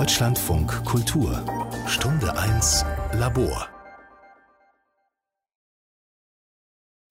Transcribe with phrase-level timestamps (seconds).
[0.00, 1.44] Deutschlandfunk Kultur
[1.86, 3.68] Stunde 1 Labor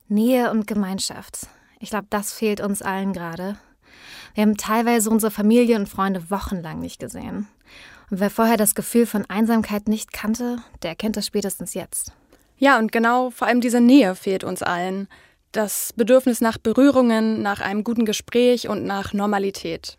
[0.08, 1.42] Nähe und Gemeinschaft.
[1.80, 3.60] Ich glaube, das fehlt uns allen gerade.
[4.34, 7.48] Wir haben teilweise unsere Familie und Freunde wochenlang nicht gesehen.
[8.10, 12.12] Und wer vorher das Gefühl von Einsamkeit nicht kannte, der kennt es spätestens jetzt.
[12.58, 15.08] Ja, und genau vor allem diese Nähe fehlt uns allen.
[15.52, 19.99] Das Bedürfnis nach Berührungen, nach einem guten Gespräch und nach Normalität.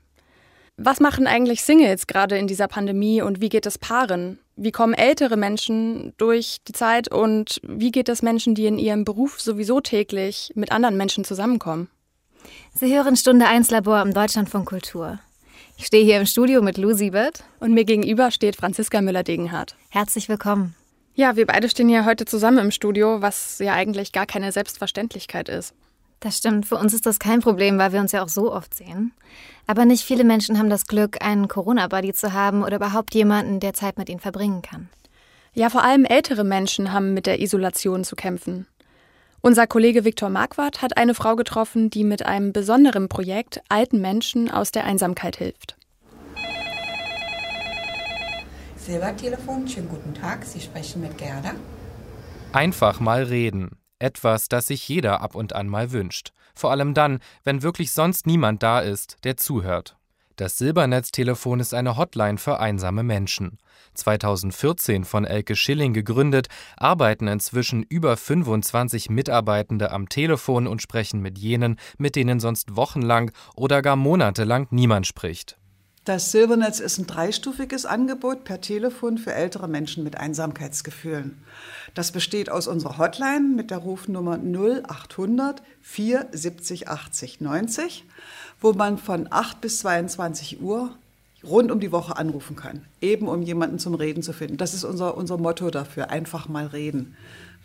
[0.82, 4.38] Was machen eigentlich Singles gerade in dieser Pandemie und wie geht es Paaren?
[4.56, 9.04] Wie kommen ältere Menschen durch die Zeit und wie geht es Menschen, die in ihrem
[9.04, 11.90] Beruf sowieso täglich mit anderen Menschen zusammenkommen?
[12.72, 15.18] Sie hören Stunde 1 Labor im Deutschlandfunk Kultur.
[15.76, 17.44] Ich stehe hier im Studio mit Lou Siebert.
[17.58, 19.76] Und mir gegenüber steht Franziska Müller-Degenhardt.
[19.90, 20.74] Herzlich willkommen.
[21.14, 25.50] Ja, wir beide stehen hier heute zusammen im Studio, was ja eigentlich gar keine Selbstverständlichkeit
[25.50, 25.74] ist.
[26.20, 28.74] Das stimmt, für uns ist das kein Problem, weil wir uns ja auch so oft
[28.74, 29.12] sehen.
[29.66, 33.72] Aber nicht viele Menschen haben das Glück, einen Corona-Buddy zu haben oder überhaupt jemanden, der
[33.72, 34.90] Zeit mit ihnen verbringen kann.
[35.54, 38.66] Ja, vor allem ältere Menschen haben mit der Isolation zu kämpfen.
[39.40, 44.50] Unser Kollege Viktor Marquardt hat eine Frau getroffen, die mit einem besonderen Projekt alten Menschen
[44.50, 45.76] aus der Einsamkeit hilft.
[48.76, 50.44] Silbertelefon, schönen guten Tag.
[50.44, 51.52] Sie sprechen mit Gerda.
[52.52, 53.79] Einfach mal reden.
[54.00, 56.32] Etwas, das sich jeder ab und an mal wünscht.
[56.54, 59.96] Vor allem dann, wenn wirklich sonst niemand da ist, der zuhört.
[60.40, 63.58] Das Silbernetztelefon ist eine Hotline für einsame Menschen.
[63.92, 66.48] 2014 von Elke Schilling gegründet,
[66.78, 73.32] arbeiten inzwischen über 25 Mitarbeitende am Telefon und sprechen mit jenen, mit denen sonst wochenlang
[73.54, 75.59] oder gar monatelang niemand spricht.
[76.06, 81.42] Das Silbernetz ist ein dreistufiges Angebot per Telefon für ältere Menschen mit Einsamkeitsgefühlen.
[81.94, 88.06] Das besteht aus unserer Hotline mit der Rufnummer 0800 470 80 90,
[88.62, 90.96] wo man von 8 bis 22 Uhr
[91.44, 94.56] rund um die Woche anrufen kann, eben um jemanden zum Reden zu finden.
[94.56, 97.14] Das ist unser, unser Motto dafür, einfach mal reden.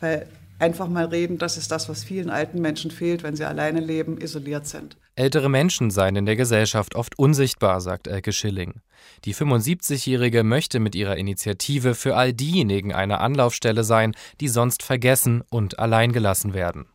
[0.01, 0.27] Weil
[0.59, 4.19] einfach mal reden, das ist das, was vielen alten Menschen fehlt, wenn sie alleine leben,
[4.19, 4.97] isoliert sind.
[5.15, 8.81] Ältere Menschen seien in der Gesellschaft oft unsichtbar, sagt Elke Schilling.
[9.23, 15.43] Die 75-Jährige möchte mit ihrer Initiative für all diejenigen eine Anlaufstelle sein, die sonst vergessen
[15.49, 16.85] und alleingelassen werden.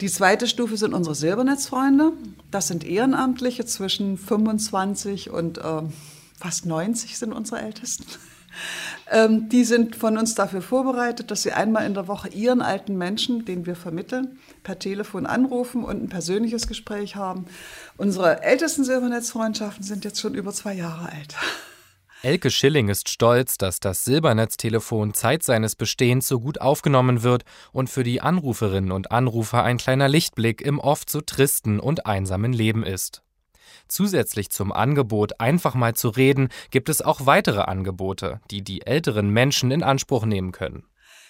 [0.00, 2.12] Die zweite Stufe sind unsere Silbernetzfreunde.
[2.50, 5.82] Das sind Ehrenamtliche zwischen 25 und äh,
[6.38, 8.04] fast 90 sind unsere Ältesten.
[9.10, 12.96] Ähm, die sind von uns dafür vorbereitet, dass sie einmal in der Woche ihren alten
[12.96, 17.46] Menschen, den wir vermitteln, per Telefon anrufen und ein persönliches Gespräch haben.
[17.96, 21.34] Unsere ältesten Silbernetzfreundschaften sind jetzt schon über zwei Jahre alt.
[22.22, 27.90] Elke Schilling ist stolz, dass das Silbernetztelefon Zeit seines Bestehens so gut aufgenommen wird und
[27.90, 32.82] für die Anruferinnen und Anrufer ein kleiner Lichtblick im oft so tristen und einsamen Leben
[32.82, 33.22] ist.
[33.88, 39.30] Zusätzlich zum Angebot, einfach mal zu reden, gibt es auch weitere Angebote, die die älteren
[39.30, 40.84] Menschen in Anspruch nehmen können.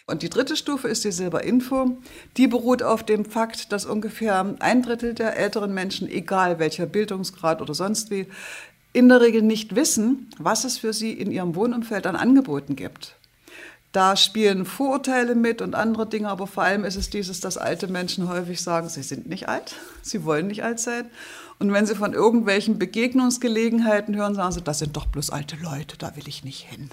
[0.09, 1.99] Und die dritte Stufe ist die Silberinfo.
[2.37, 7.61] Die beruht auf dem Fakt, dass ungefähr ein Drittel der älteren Menschen, egal welcher Bildungsgrad
[7.61, 8.28] oder sonst wie,
[8.93, 13.17] in der Regel nicht wissen, was es für sie in ihrem Wohnumfeld an Angeboten gibt.
[13.96, 17.88] Da spielen Vorurteile mit und andere Dinge, aber vor allem ist es dieses, dass alte
[17.88, 21.06] Menschen häufig sagen, sie sind nicht alt, sie wollen nicht alt sein
[21.58, 25.96] und wenn Sie von irgendwelchen Begegnungsgelegenheiten hören, sagen Sie, das sind doch bloß alte Leute,
[25.96, 26.90] da will ich nicht hin.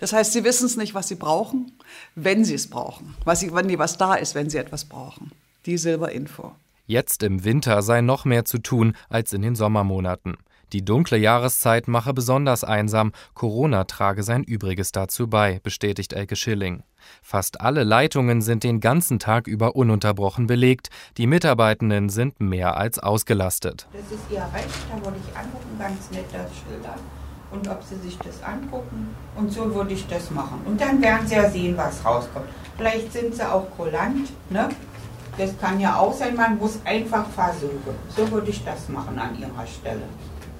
[0.00, 1.72] Das heißt, Sie wissen es nicht, was Sie brauchen,
[2.14, 3.16] wenn Sie es brauchen.
[3.24, 5.32] Was, Sie, wenn was da ist, wenn Sie etwas brauchen.
[5.66, 6.52] Die Silberinfo.
[6.86, 10.36] Jetzt im Winter sei noch mehr zu tun als in den Sommermonaten.
[10.72, 16.82] Die dunkle Jahreszeit mache besonders einsam, Corona trage sein Übriges dazu bei, bestätigt Elke Schilling.
[17.22, 22.98] Fast alle Leitungen sind den ganzen Tag über ununterbrochen belegt, die Mitarbeitenden sind mehr als
[22.98, 23.88] ausgelastet.
[23.92, 26.98] Das ist Ihr Recht, da wollte ich angucken, ganz nett das schildern
[27.50, 30.60] und ob Sie sich das angucken und so würde ich das machen.
[30.66, 32.46] Und dann werden Sie ja sehen, was rauskommt.
[32.76, 34.68] Vielleicht sind Sie auch kulant, ne?
[35.38, 37.94] Das kann ja auch sein, man muss einfach versuchen.
[38.08, 40.02] So würde ich das machen an Ihrer Stelle.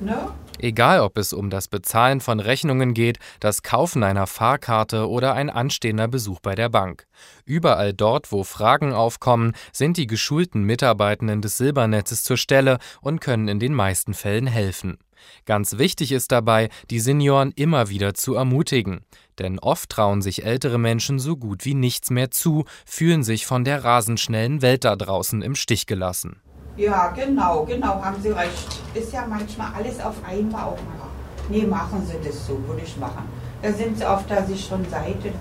[0.00, 0.32] Ne?
[0.60, 5.50] Egal, ob es um das Bezahlen von Rechnungen geht, das Kaufen einer Fahrkarte oder ein
[5.50, 7.06] anstehender Besuch bei der Bank.
[7.44, 13.46] Überall dort, wo Fragen aufkommen, sind die geschulten Mitarbeitenden des Silbernetzes zur Stelle und können
[13.46, 14.98] in den meisten Fällen helfen.
[15.46, 19.04] Ganz wichtig ist dabei, die Senioren immer wieder zu ermutigen.
[19.38, 23.64] Denn oft trauen sich ältere Menschen so gut wie nichts mehr zu, fühlen sich von
[23.64, 26.40] der rasenschnellen Welt da draußen im Stich gelassen.
[26.78, 28.80] Ja, genau, genau, haben Sie recht.
[28.94, 31.08] Ist ja manchmal alles auf einmal auch mal.
[31.48, 33.28] Nee, machen Sie das so, würde ich machen.
[33.60, 35.32] Da sind Sie auf der sicheren Seite.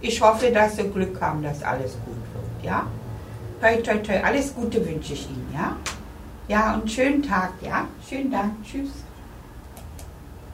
[0.00, 2.86] Ich hoffe, dass Sie Glück haben, dass alles gut wird, ja?
[3.60, 5.76] Toi, toi, toi, alles Gute wünsche ich Ihnen, ja?
[6.48, 7.86] Ja, und schönen Tag, ja?
[8.08, 8.90] Schönen Dank, tschüss.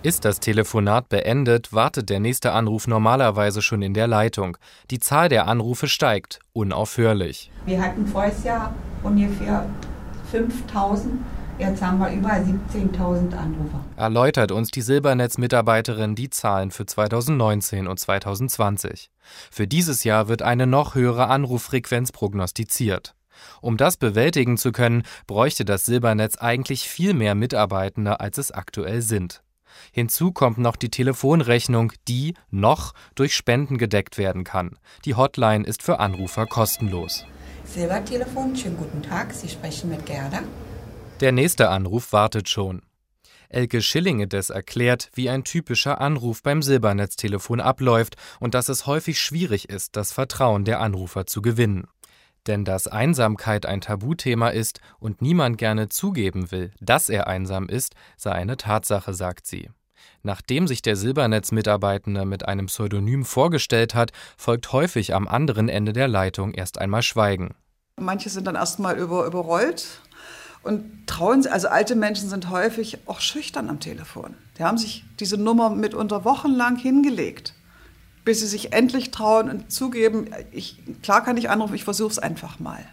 [0.04, 4.56] Ist das Telefonat beendet, wartet der nächste Anruf normalerweise schon in der Leitung.
[4.92, 7.50] Die Zahl der Anrufe steigt, unaufhörlich.
[7.66, 8.72] Wir hatten voriges Jahr
[9.02, 9.68] ungefähr
[10.30, 11.20] 5000
[11.58, 13.84] Jetzt haben wir über 17.000 Anrufer.
[13.96, 19.10] Erläutert uns die Silbernetz-Mitarbeiterin die Zahlen für 2019 und 2020.
[19.50, 23.16] Für dieses Jahr wird eine noch höhere Anruffrequenz prognostiziert.
[23.60, 29.02] Um das bewältigen zu können, bräuchte das Silbernetz eigentlich viel mehr Mitarbeitende, als es aktuell
[29.02, 29.42] sind.
[29.98, 34.78] Hinzu kommt noch die Telefonrechnung, die noch durch Spenden gedeckt werden kann.
[35.04, 37.24] Die Hotline ist für Anrufer kostenlos.
[37.64, 40.42] Silbertelefon, schönen guten Tag, Sie sprechen mit Gerda.
[41.18, 42.82] Der nächste Anruf wartet schon.
[43.48, 49.68] Elke Schillingedes erklärt, wie ein typischer Anruf beim Silbernetztelefon abläuft und dass es häufig schwierig
[49.68, 51.88] ist, das Vertrauen der Anrufer zu gewinnen.
[52.46, 57.96] Denn dass Einsamkeit ein Tabuthema ist und niemand gerne zugeben will, dass er einsam ist,
[58.16, 59.70] sei eine Tatsache, sagt sie.
[60.22, 66.08] Nachdem sich der Silbernetz-Mitarbeitende mit einem Pseudonym vorgestellt hat, folgt häufig am anderen Ende der
[66.08, 67.54] Leitung erst einmal Schweigen.
[67.96, 69.86] Manche sind dann erstmal über, überrollt
[70.62, 74.34] und trauen sie, also alte Menschen sind häufig auch schüchtern am Telefon.
[74.58, 77.54] Die haben sich diese Nummer mitunter wochenlang hingelegt,
[78.24, 82.18] bis sie sich endlich trauen und zugeben, ich, klar kann ich anrufen, ich versuche es
[82.18, 82.84] einfach mal.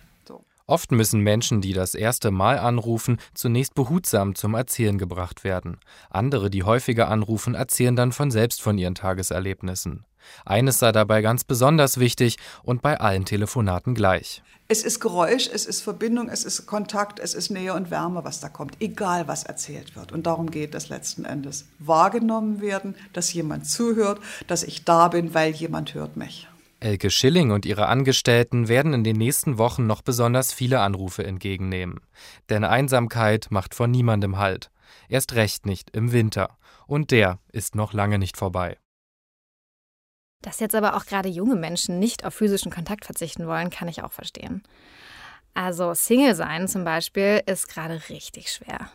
[0.67, 5.77] Oft müssen Menschen, die das erste Mal anrufen, zunächst behutsam zum Erzählen gebracht werden.
[6.09, 10.05] Andere, die häufiger anrufen, erzählen dann von selbst von ihren Tageserlebnissen.
[10.43, 14.41] Eines sei dabei ganz besonders wichtig und bei allen Telefonaten gleich.
[14.67, 18.39] Es ist Geräusch, es ist Verbindung, es ist Kontakt, es ist Nähe und Wärme, was
[18.39, 20.11] da kommt, egal was erzählt wird.
[20.11, 21.65] Und darum geht es letzten Endes.
[21.77, 26.47] Wahrgenommen werden, dass jemand zuhört, dass ich da bin, weil jemand hört mich.
[26.85, 31.99] Elke Schilling und ihre Angestellten werden in den nächsten Wochen noch besonders viele Anrufe entgegennehmen.
[32.49, 34.69] Denn Einsamkeit macht vor niemandem Halt.
[35.09, 36.59] Erst recht nicht im Winter.
[36.85, 38.77] Und der ist noch lange nicht vorbei.
[40.43, 44.03] Dass jetzt aber auch gerade junge Menschen nicht auf physischen Kontakt verzichten wollen, kann ich
[44.03, 44.61] auch verstehen.
[45.55, 48.91] Also Single sein zum Beispiel ist gerade richtig schwer.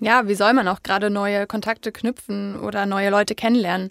[0.00, 3.90] Ja, wie soll man auch gerade neue Kontakte knüpfen oder neue Leute kennenlernen?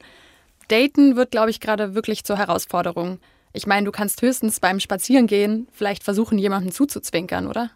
[0.71, 3.19] Daten wird, glaube ich, gerade wirklich zur Herausforderung.
[3.53, 7.69] Ich meine, du kannst höchstens beim Spazierengehen vielleicht versuchen, jemandem zuzuzwinkern, oder?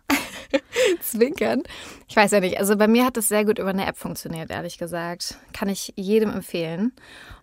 [1.02, 1.64] Zwinkern?
[2.08, 2.58] Ich weiß ja nicht.
[2.60, 5.38] Also bei mir hat das sehr gut über eine App funktioniert, ehrlich gesagt.
[5.52, 6.94] Kann ich jedem empfehlen.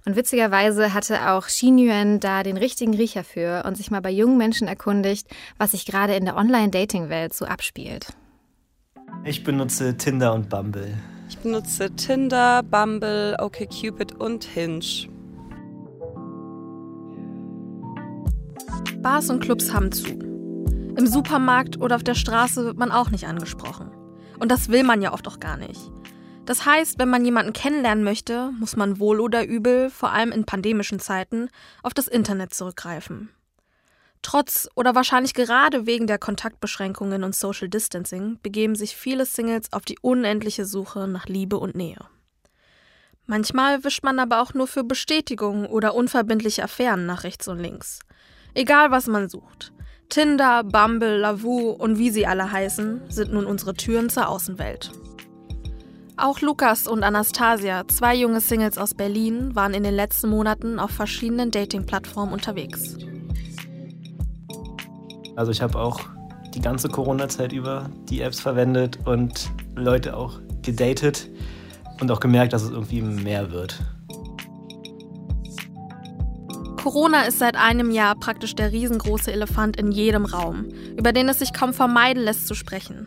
[0.06, 4.10] Und witzigerweise hatte auch Xin Yuan da den richtigen Riecher für und sich mal bei
[4.10, 5.28] jungen Menschen erkundigt,
[5.58, 8.08] was sich gerade in der Online-Dating-Welt so abspielt.
[9.24, 10.96] Ich benutze Tinder und Bumble.
[11.28, 15.11] Ich benutze Tinder, Bumble, OkCupid und Hinge.
[19.02, 20.06] Bars und Clubs haben zu.
[20.06, 23.90] Im Supermarkt oder auf der Straße wird man auch nicht angesprochen.
[24.38, 25.90] Und das will man ja oft auch gar nicht.
[26.44, 30.44] Das heißt, wenn man jemanden kennenlernen möchte, muss man wohl oder übel, vor allem in
[30.44, 31.48] pandemischen Zeiten,
[31.82, 33.30] auf das Internet zurückgreifen.
[34.22, 39.84] Trotz oder wahrscheinlich gerade wegen der Kontaktbeschränkungen und Social Distancing begeben sich viele Singles auf
[39.84, 42.06] die unendliche Suche nach Liebe und Nähe.
[43.26, 47.98] Manchmal wischt man aber auch nur für Bestätigung oder unverbindliche Affären nach rechts und links.
[48.54, 49.72] Egal was man sucht.
[50.08, 54.92] Tinder, Bumble, Lavu und wie sie alle heißen, sind nun unsere Türen zur Außenwelt.
[56.18, 60.90] Auch Lukas und Anastasia, zwei junge Singles aus Berlin, waren in den letzten Monaten auf
[60.90, 62.96] verschiedenen Dating-Plattformen unterwegs.
[65.34, 66.00] Also ich habe auch
[66.54, 71.30] die ganze Corona-Zeit über die Apps verwendet und Leute auch gedatet
[72.00, 73.80] und auch gemerkt, dass es irgendwie mehr wird.
[76.82, 80.64] Corona ist seit einem Jahr praktisch der riesengroße Elefant in jedem Raum,
[80.98, 83.06] über den es sich kaum vermeiden lässt zu sprechen.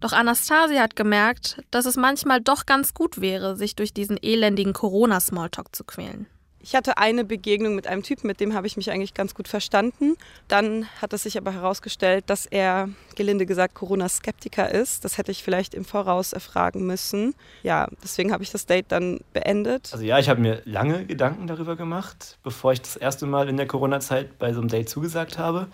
[0.00, 4.74] Doch Anastasia hat gemerkt, dass es manchmal doch ganz gut wäre, sich durch diesen elendigen
[4.74, 6.26] Corona-Smalltalk zu quälen.
[6.66, 9.48] Ich hatte eine Begegnung mit einem Typen, mit dem habe ich mich eigentlich ganz gut
[9.48, 10.16] verstanden.
[10.48, 15.04] Dann hat es sich aber herausgestellt, dass er, gelinde gesagt, Corona-Skeptiker ist.
[15.04, 17.34] Das hätte ich vielleicht im Voraus erfragen müssen.
[17.62, 19.90] Ja, deswegen habe ich das Date dann beendet.
[19.92, 23.58] Also ja, ich habe mir lange Gedanken darüber gemacht, bevor ich das erste Mal in
[23.58, 25.68] der Corona-Zeit bei so einem Date zugesagt habe.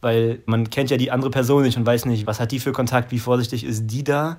[0.00, 2.72] Weil man kennt ja die andere Person nicht und weiß nicht, was hat die für
[2.72, 4.38] Kontakt, wie vorsichtig ist die da.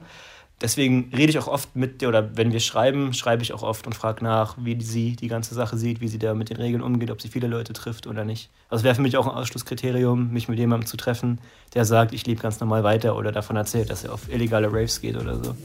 [0.61, 3.85] Deswegen rede ich auch oft mit dir oder wenn wir schreiben, schreibe ich auch oft
[3.85, 6.81] und frage nach, wie sie die ganze Sache sieht, wie sie da mit den Regeln
[6.81, 8.49] umgeht, ob sie viele Leute trifft oder nicht.
[8.69, 11.39] Also wäre für mich auch ein Ausschlusskriterium, mich mit jemandem zu treffen,
[11.73, 15.01] der sagt, ich lebe ganz normal weiter oder davon erzählt, dass er auf illegale Raves
[15.01, 15.55] geht oder so.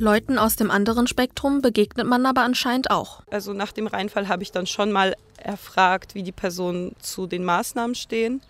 [0.00, 3.22] Leuten aus dem anderen Spektrum begegnet man aber anscheinend auch.
[3.30, 7.44] Also nach dem Reinfall habe ich dann schon mal erfragt, wie die Personen zu den
[7.44, 8.42] Maßnahmen stehen.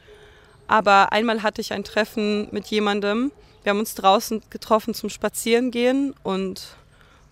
[0.68, 3.32] Aber einmal hatte ich ein Treffen mit jemandem,
[3.64, 6.76] Wir haben uns draußen getroffen zum Spazierengehen und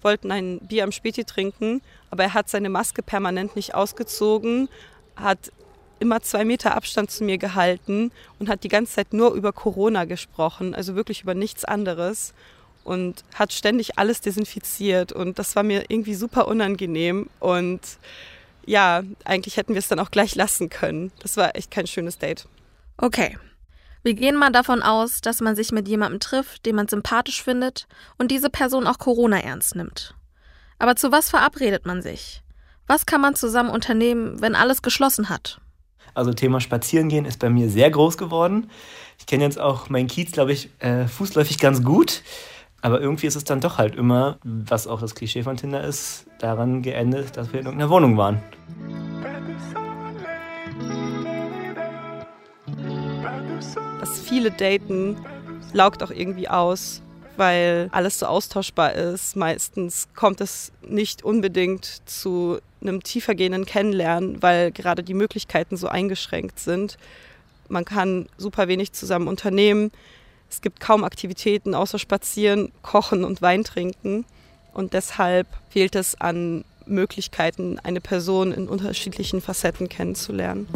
[0.02, 4.68] wollten ein Bier am Späti trinken, aber er hat seine Maske permanent nicht ausgezogen,
[5.14, 5.52] hat
[5.98, 10.04] immer zwei Meter Abstand zu mir gehalten und hat die ganze Zeit nur über Corona
[10.04, 12.34] gesprochen, also wirklich über nichts anderes.
[12.84, 15.10] Und hat ständig alles desinfiziert.
[15.10, 17.28] Und das war mir irgendwie super unangenehm.
[17.40, 17.80] Und
[18.64, 21.10] ja, eigentlich hätten wir es dann auch gleich lassen können.
[21.20, 22.46] Das war echt kein schönes Date.
[22.98, 23.38] Okay.
[24.02, 27.88] Wir gehen mal davon aus, dass man sich mit jemandem trifft, den man sympathisch findet
[28.18, 30.14] und diese Person auch Corona ernst nimmt.
[30.78, 32.42] Aber zu was verabredet man sich?
[32.86, 35.60] Was kann man zusammen unternehmen, wenn alles geschlossen hat?
[36.14, 38.70] Also Thema Spazierengehen ist bei mir sehr groß geworden.
[39.18, 42.22] Ich kenne jetzt auch meinen Kiez, glaube ich, äh, fußläufig ganz gut.
[42.82, 46.26] Aber irgendwie ist es dann doch halt immer, was auch das Klischee von Tinder ist,
[46.38, 48.40] daran geendet, dass wir in irgendeiner Wohnung waren.
[54.28, 55.16] Viele Daten
[55.72, 57.02] laugt auch irgendwie aus,
[57.36, 59.36] weil alles so austauschbar ist.
[59.36, 66.58] Meistens kommt es nicht unbedingt zu einem tiefergehenden Kennenlernen, weil gerade die Möglichkeiten so eingeschränkt
[66.58, 66.98] sind.
[67.68, 69.90] Man kann super wenig zusammen unternehmen.
[70.50, 74.24] Es gibt kaum Aktivitäten außer Spazieren, Kochen und Wein trinken.
[74.72, 80.68] Und deshalb fehlt es an Möglichkeiten, eine Person in unterschiedlichen Facetten kennenzulernen.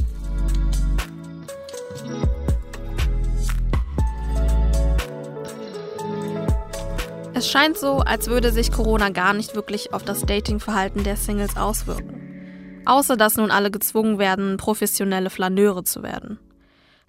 [7.41, 11.57] Es scheint so, als würde sich Corona gar nicht wirklich auf das Datingverhalten der Singles
[11.57, 12.83] auswirken.
[12.85, 16.39] Außer dass nun alle gezwungen werden, professionelle Flaneure zu werden.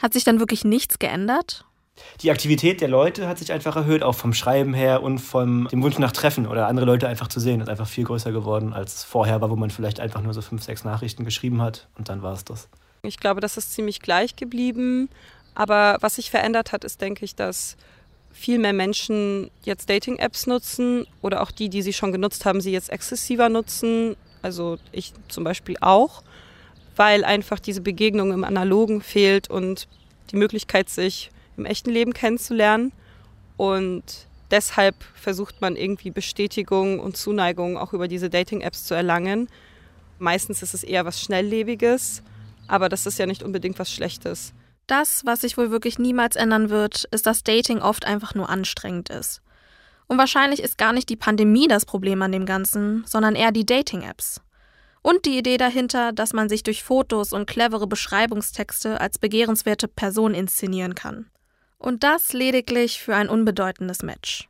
[0.01, 1.65] Hat sich dann wirklich nichts geändert?
[2.21, 5.83] Die Aktivität der Leute hat sich einfach erhöht, auch vom Schreiben her und vom dem
[5.83, 8.95] Wunsch nach Treffen oder andere Leute einfach zu sehen, ist einfach viel größer geworden, als
[8.95, 12.07] es vorher war, wo man vielleicht einfach nur so fünf, sechs Nachrichten geschrieben hat und
[12.07, 12.69] dann war es das.
[13.03, 15.09] Ich glaube, das ist ziemlich gleich geblieben.
[15.55, 17.75] Aber was sich verändert hat, ist, denke ich, dass
[18.31, 22.71] viel mehr Menschen jetzt Dating-Apps nutzen oder auch die, die sie schon genutzt haben, sie
[22.71, 24.15] jetzt exzessiver nutzen.
[24.41, 26.23] Also ich zum Beispiel auch,
[26.95, 29.87] weil einfach diese Begegnung im Analogen fehlt und
[30.31, 32.91] die Möglichkeit, sich im echten Leben kennenzulernen.
[33.57, 34.03] Und
[34.49, 39.49] deshalb versucht man irgendwie Bestätigung und Zuneigung auch über diese Dating-Apps zu erlangen.
[40.19, 42.23] Meistens ist es eher was Schnelllebiges,
[42.67, 44.53] aber das ist ja nicht unbedingt was Schlechtes.
[44.87, 49.09] Das, was sich wohl wirklich niemals ändern wird, ist, dass Dating oft einfach nur anstrengend
[49.09, 49.41] ist.
[50.07, 53.65] Und wahrscheinlich ist gar nicht die Pandemie das Problem an dem Ganzen, sondern eher die
[53.65, 54.41] Dating-Apps.
[55.01, 60.33] Und die Idee dahinter, dass man sich durch Fotos und clevere Beschreibungstexte als begehrenswerte Person
[60.33, 61.31] inszenieren kann.
[61.77, 64.47] Und das lediglich für ein unbedeutendes Match.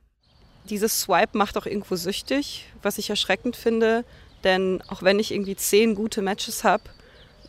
[0.69, 4.03] Dieses Swipe macht auch irgendwo süchtig, was ich erschreckend finde.
[4.43, 6.83] Denn auch wenn ich irgendwie zehn gute Matches habe,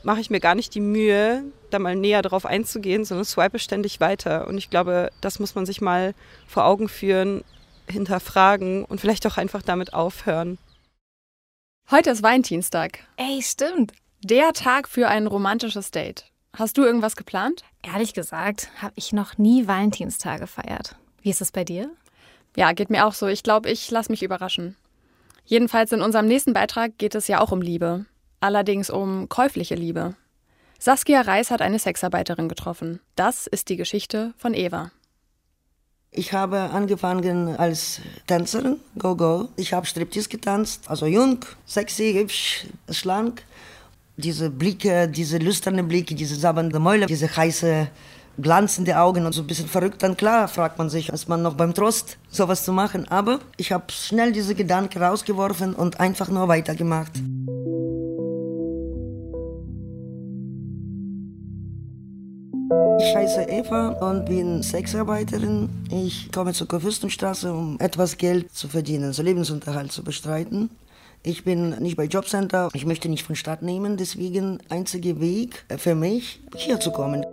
[0.05, 4.01] mache ich mir gar nicht die Mühe, da mal näher drauf einzugehen, sondern swipe ständig
[4.01, 4.47] weiter.
[4.47, 6.15] Und ich glaube, das muss man sich mal
[6.47, 7.45] vor Augen führen,
[7.89, 10.59] hinterfragen und vielleicht auch einfach damit aufhören.
[11.91, 13.01] Heute ist Valentinstag.
[13.17, 13.93] Ey, stimmt.
[14.23, 16.27] Der Tag für ein romantisches Date.
[16.55, 17.65] Hast du irgendwas geplant?
[17.83, 20.97] Ehrlich gesagt, habe ich noch nie Valentinstag gefeiert.
[21.23, 21.91] Wie ist es bei dir?
[22.57, 23.27] Ja, geht mir auch so.
[23.27, 24.77] Ich glaube, ich lasse mich überraschen.
[25.45, 28.05] Jedenfalls in unserem nächsten Beitrag geht es ja auch um Liebe.
[28.43, 30.17] Allerdings um käufliche Liebe.
[30.81, 32.99] Saskia Reis hat eine Sexarbeiterin getroffen.
[33.15, 34.91] Das ist die Geschichte von Eva.
[36.11, 39.49] Ich habe angefangen als Tänzerin, Go-Go.
[39.55, 43.45] Ich habe Striptease getanzt, also jung, sexy, hübsch, schlank.
[44.17, 47.87] Diese Blicke, diese lüsternen Blicke, diese sabbernde Mäule, diese heiße,
[48.39, 50.03] glanzende Augen und so ein bisschen verrückt.
[50.03, 53.07] Dann klar fragt man sich, ist man noch beim Trost, sowas zu machen.
[53.07, 57.13] Aber ich habe schnell diese Gedanken rausgeworfen und einfach nur weitergemacht.
[63.05, 65.69] Ich heiße Eva und bin Sexarbeiterin.
[65.91, 70.71] Ich komme zur Kurfürstenstraße, um etwas Geld zu verdienen, so Lebensunterhalt zu bestreiten.
[71.25, 75.97] Ich bin nicht bei Jobcenter, ich möchte nicht von Stadt nehmen, deswegen einziger Weg für
[75.97, 77.27] mich, hier zu kommen.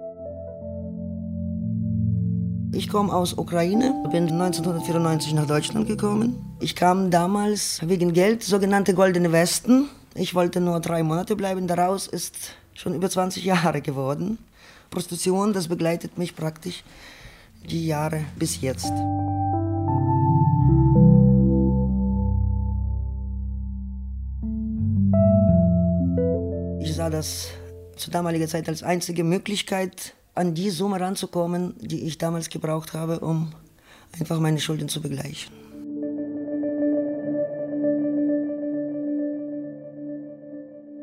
[2.73, 6.57] Ich komme aus Ukraine, bin 1994 nach Deutschland gekommen.
[6.59, 9.87] Ich kam damals wegen Geld, sogenannte Goldene Westen.
[10.15, 14.39] Ich wollte nur drei Monate bleiben, daraus ist schon über 20 Jahre geworden.
[14.89, 16.83] Prostitution, das begleitet mich praktisch
[17.69, 18.91] die Jahre bis jetzt.
[26.81, 27.49] Ich sah das
[27.95, 33.19] zu damaliger Zeit als einzige Möglichkeit, an die Summe ranzukommen, die ich damals gebraucht habe,
[33.19, 33.51] um
[34.17, 35.68] einfach meine Schulden zu begleichen.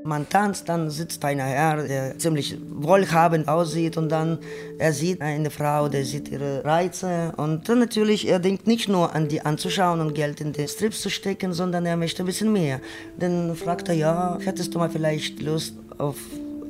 [0.06, 4.38] Man tanzt, dann sitzt einer Herr, der ziemlich wohlhabend aussieht und dann
[4.78, 9.14] er sieht eine Frau, der sieht ihre Reize und dann natürlich, er denkt nicht nur
[9.14, 12.52] an die anzuschauen und Geld in die Strips zu stecken, sondern er möchte ein bisschen
[12.52, 12.80] mehr.
[13.18, 16.16] Dann fragt er, ja, hättest du mal vielleicht Lust auf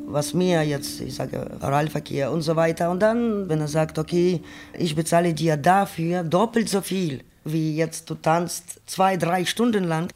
[0.09, 2.90] was mir jetzt, ich sage, Oralverkehr und so weiter.
[2.90, 4.40] Und dann, wenn er sagt, okay,
[4.78, 10.09] ich bezahle dir dafür doppelt so viel, wie jetzt du tanzt zwei, drei Stunden lang,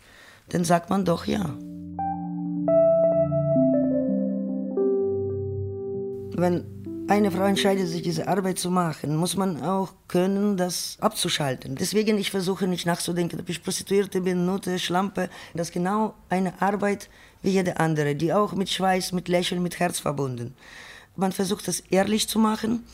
[0.50, 1.57] dann sagt man doch ja.
[6.41, 6.65] Wenn
[7.09, 11.75] eine Frau entscheidet sich, diese Arbeit zu machen, muss man auch können, das abzuschalten.
[11.75, 15.29] Deswegen, ich versuche nicht nachzudenken, ob ich Prostituierte bin, Nutte, Schlampe.
[15.53, 17.11] Das ist genau eine Arbeit
[17.43, 20.55] wie jede andere, die auch mit Schweiß, mit Lächeln, mit Herz verbunden.
[21.15, 22.85] Man versucht es ehrlich zu machen.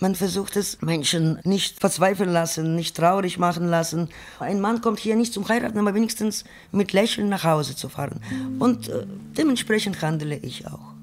[0.00, 4.08] Man versucht es Menschen nicht verzweifeln lassen, nicht traurig machen lassen.
[4.38, 8.20] Ein Mann kommt hier nicht zum Heiraten, aber wenigstens mit Lächeln nach Hause zu fahren.
[8.58, 10.95] Und äh, dementsprechend handle ich auch.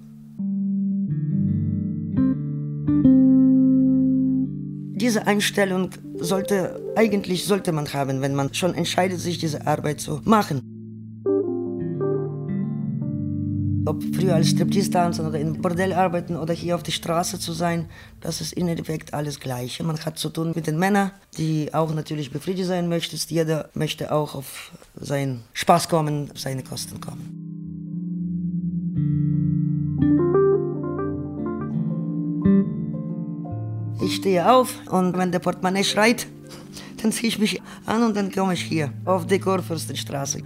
[5.04, 10.22] Diese Einstellung sollte, eigentlich sollte man haben, wenn man schon entscheidet, sich diese Arbeit zu
[10.24, 10.62] machen.
[13.86, 17.52] Ob früher als Striptease tanzen oder in Bordell arbeiten oder hier auf der Straße zu
[17.52, 17.90] sein,
[18.22, 19.84] das ist im Endeffekt alles Gleiche.
[19.84, 23.18] Man hat zu tun mit den Männern, die auch natürlich befriedigt sein möchten.
[23.28, 27.44] Jeder möchte auch auf seinen Spaß kommen, auf seine Kosten kommen.
[34.02, 36.28] Ich stehe auf und wenn der Portemonnaie schreit,
[37.02, 40.42] dann ziehe ich mich an und dann komme ich hier auf die Kurfürstenstraße.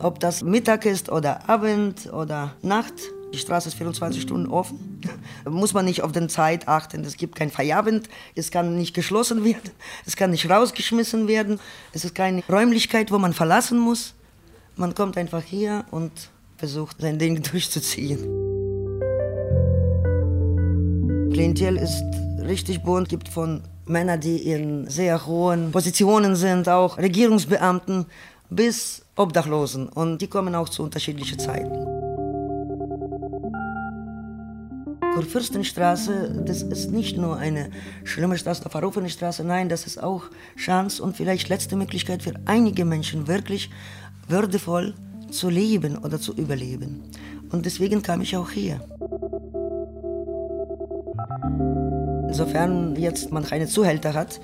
[0.00, 2.94] Ob das Mittag ist oder Abend oder Nacht,
[3.32, 5.00] die Straße ist 24 Stunden offen.
[5.48, 7.04] Muss man nicht auf die Zeit achten.
[7.04, 8.08] Es gibt kein Feierabend.
[8.34, 9.70] Es kann nicht geschlossen werden.
[10.04, 11.60] Es kann nicht rausgeschmissen werden.
[11.92, 14.14] Es ist keine Räumlichkeit, wo man verlassen muss.
[14.76, 16.10] Man kommt einfach hier und
[16.56, 18.18] versucht, sein Ding durchzuziehen.
[21.32, 22.02] Klientel ist
[22.50, 28.06] richtig bunt, gibt von Männern, die in sehr hohen Positionen sind, auch Regierungsbeamten,
[28.50, 29.88] bis Obdachlosen.
[29.88, 31.86] Und die kommen auch zu unterschiedlichen Zeiten.
[35.14, 37.70] Kurfürstenstraße, das ist nicht nur eine
[38.04, 40.24] schlimme Straße, eine verrufene Straße, nein, das ist auch
[40.56, 43.70] Chance und vielleicht letzte Möglichkeit für einige Menschen wirklich
[44.28, 44.94] würdevoll
[45.30, 47.02] zu leben oder zu überleben.
[47.50, 48.80] Und deswegen kam ich auch hier.
[52.30, 54.40] Insofern jetzt man keine Zuhälter hat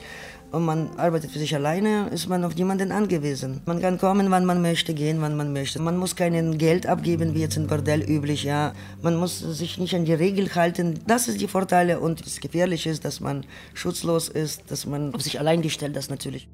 [0.50, 3.60] und man arbeitet für sich alleine, ist man auf niemanden angewiesen.
[3.64, 5.80] Man kann kommen, wann man möchte, gehen, wann man möchte.
[5.80, 8.42] Man muss kein Geld abgeben, wie jetzt in Bordell üblich.
[8.42, 8.72] Ja.
[9.02, 10.98] Man muss sich nicht an die Regel halten.
[11.06, 15.22] Das ist die Vorteile und das Gefährliche ist, dass man schutzlos ist, dass man auf
[15.22, 16.48] sich allein gestellt ist natürlich.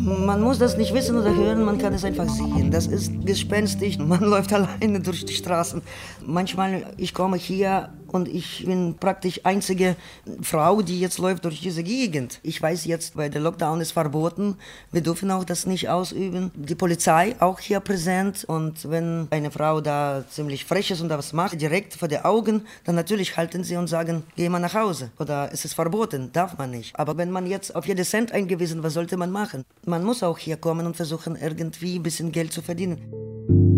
[0.00, 2.70] Man muss das nicht wissen oder hören, man kann es einfach sehen.
[2.70, 3.98] Das ist gespenstisch.
[3.98, 5.82] Man läuft alleine durch die Straßen.
[6.24, 9.96] Manchmal, ich komme hier und ich bin praktisch einzige
[10.42, 12.40] Frau, die jetzt läuft durch diese Gegend.
[12.42, 14.56] Ich weiß jetzt, weil der Lockdown ist verboten,
[14.92, 16.50] wir dürfen auch das nicht ausüben.
[16.54, 21.18] Die Polizei auch hier präsent und wenn eine Frau da ziemlich frech ist und da
[21.18, 24.74] was macht, direkt vor den Augen, dann natürlich halten sie und sagen, geh mal nach
[24.74, 26.98] Hause oder es ist verboten, darf man nicht.
[26.98, 29.64] Aber wenn man jetzt auf jeden Cent eingewiesen, was sollte man machen?
[29.84, 33.77] Man muss auch hier kommen und versuchen irgendwie ein bisschen Geld zu verdienen.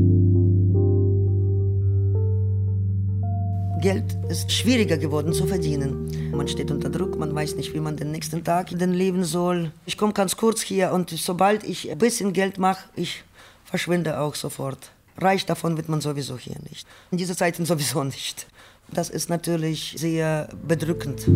[3.80, 6.30] Geld ist schwieriger geworden zu verdienen.
[6.36, 9.72] Man steht unter Druck, man weiß nicht, wie man den nächsten Tag denn leben soll.
[9.86, 13.24] Ich komme ganz kurz hier und sobald ich ein bisschen Geld mache, ich
[13.64, 14.90] verschwinde auch sofort.
[15.16, 16.86] Reich davon wird man sowieso hier nicht.
[17.10, 18.46] In dieser Zeit sowieso nicht.
[18.92, 21.26] Das ist natürlich sehr bedrückend.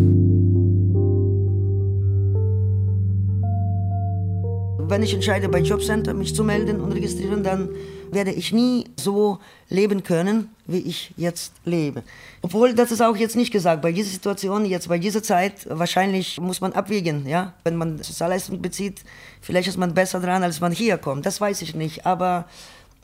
[4.95, 7.69] Wenn ich entscheide, bei Jobcenter mich zu melden und registrieren, dann
[8.13, 12.05] werde ich nie so leben können, wie ich jetzt lebe.
[12.43, 16.41] Obwohl, das ist auch jetzt nicht gesagt, bei dieser Situation, jetzt bei dieser Zeit, wahrscheinlich
[16.41, 17.55] muss man abwägen, ja.
[17.65, 19.03] Wenn man Sozialleistung bezieht,
[19.41, 21.27] vielleicht ist man besser dran, als man hier kommt.
[21.27, 22.45] Das weiß ich nicht, aber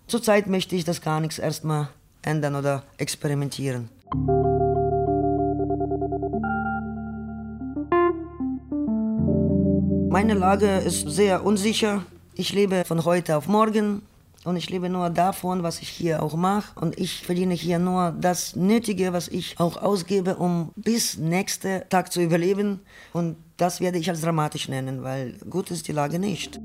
[0.07, 1.89] zurzeit möchte ich das gar nichts erstmal
[2.23, 3.89] ändern oder experimentieren.
[10.11, 12.05] Meine Lage ist sehr unsicher.
[12.35, 14.03] Ich lebe von heute auf morgen
[14.43, 16.73] und ich lebe nur davon, was ich hier auch mache.
[16.81, 22.13] Und ich verdiene hier nur das Nötige, was ich auch ausgebe, um bis nächsten Tag
[22.13, 22.81] zu überleben.
[23.13, 26.59] Und das werde ich als dramatisch nennen, weil gut ist die Lage nicht.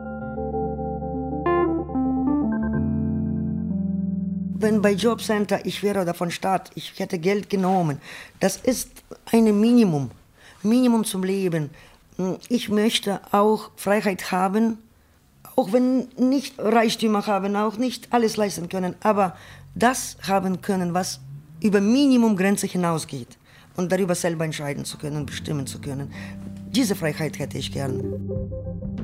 [4.57, 8.01] Wenn bei Jobcenter ich wäre oder von Staat, ich hätte Geld genommen,
[8.39, 8.89] das ist
[9.31, 10.09] ein Minimum.
[10.63, 11.69] Minimum zum Leben.
[12.49, 14.77] Ich möchte auch Freiheit haben,
[15.55, 19.35] auch wenn nicht Reichtümer haben, auch nicht alles leisten können, aber
[19.73, 21.19] das haben können, was
[21.61, 23.37] über Minimumgrenze hinausgeht
[23.75, 26.11] und darüber selber entscheiden zu können, bestimmen zu können.
[26.71, 28.94] Diese Freiheit hätte ich gern.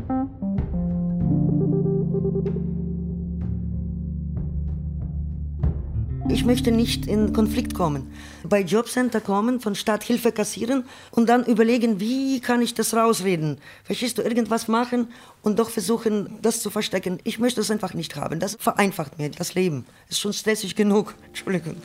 [6.34, 8.14] Ich möchte nicht in Konflikt kommen.
[8.46, 13.58] Bei Jobcenter kommen, von Staat Hilfe kassieren und dann überlegen, wie kann ich das rausreden?
[13.84, 15.10] Verstehst du, irgendwas machen
[15.42, 17.20] und doch versuchen, das zu verstecken.
[17.26, 18.40] Ich möchte das einfach nicht haben.
[18.40, 19.86] Das vereinfacht mir das Leben.
[20.10, 21.16] Ist schon stressig genug.
[21.28, 21.76] Entschuldigung.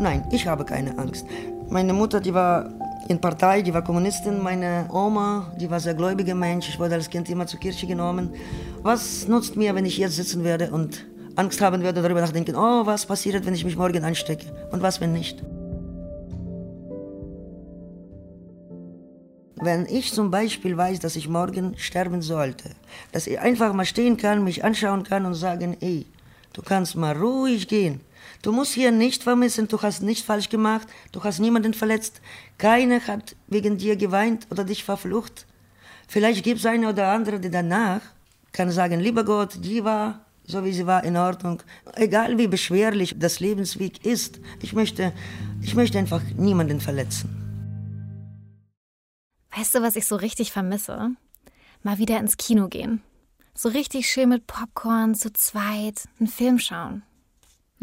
[0.00, 1.24] Nein, ich habe keine Angst.
[1.68, 2.70] Meine Mutter, die war
[3.08, 4.42] in Partei, die war Kommunistin.
[4.42, 6.68] Meine Oma, die war sehr gläubiger Mensch.
[6.68, 8.30] Ich wurde als Kind immer zur Kirche genommen.
[8.82, 12.86] Was nutzt mir, wenn ich jetzt sitzen werde und Angst haben werde, darüber nachdenken, oh,
[12.86, 15.42] was passiert, wenn ich mich morgen anstecke und was, wenn nicht?
[19.56, 22.70] Wenn ich zum Beispiel weiß, dass ich morgen sterben sollte,
[23.12, 26.06] dass ich einfach mal stehen kann, mich anschauen kann und sagen, ey,
[26.52, 28.00] du kannst mal ruhig gehen.
[28.44, 32.20] Du musst hier nicht vermissen, du hast nichts falsch gemacht, du hast niemanden verletzt,
[32.58, 35.46] keiner hat wegen dir geweint oder dich verflucht.
[36.08, 38.02] Vielleicht gibt es eine oder andere, die danach
[38.52, 41.62] kann sagen, lieber Gott, die war so wie sie war in Ordnung.
[41.94, 45.14] Egal wie beschwerlich das Lebensweg ist, ich möchte,
[45.62, 47.30] ich möchte einfach niemanden verletzen.
[49.56, 51.12] Weißt du, was ich so richtig vermisse?
[51.82, 53.00] Mal wieder ins Kino gehen.
[53.54, 57.04] So richtig schön mit Popcorn, zu zweit, einen Film schauen.